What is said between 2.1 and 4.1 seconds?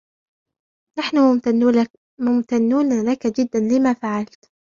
ممتنون لك جدا لما